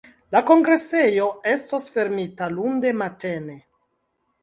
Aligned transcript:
La 0.35 0.39
kongresejo 0.45 1.27
estos 1.53 1.87
fermita 1.99 2.51
lunde 2.57 2.97
matene. 3.05 3.63